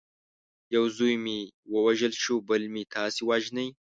یو 0.75 0.85
زوی 0.97 1.15
مې 1.23 1.37
ووژل 1.73 2.13
شو 2.23 2.35
بل 2.47 2.63
مې 2.73 2.83
تاسي 2.93 3.21
وژنئ. 3.25 3.69